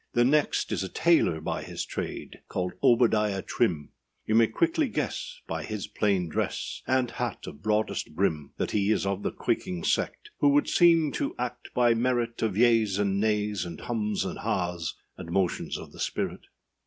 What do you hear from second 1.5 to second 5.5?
his trade, Called Obadiah Trim; You may quickly guess,